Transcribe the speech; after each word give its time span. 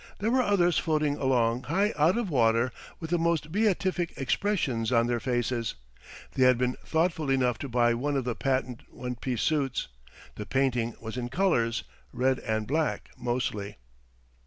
There 0.17 0.31
were 0.31 0.41
others 0.41 0.79
floating 0.79 1.17
along 1.17 1.65
high 1.65 1.93
out 1.95 2.17
of 2.17 2.31
water 2.31 2.71
with 2.99 3.11
the 3.11 3.19
most 3.19 3.51
beatific 3.51 4.15
expressions 4.17 4.91
on 4.91 5.05
their 5.05 5.19
faces. 5.19 5.75
They 6.33 6.43
had 6.43 6.57
been 6.57 6.75
thoughtful 6.83 7.29
enough 7.29 7.59
to 7.59 7.69
buy 7.69 7.93
one 7.93 8.17
of 8.17 8.23
the 8.25 8.33
patent 8.33 8.81
one 8.91 9.13
piece 9.13 9.43
suits. 9.43 9.89
The 10.37 10.47
painting 10.47 10.95
was 10.99 11.17
in 11.17 11.29
colors, 11.29 11.83
red 12.13 12.39
and 12.39 12.65
black 12.65 13.09
mostly. 13.15 13.77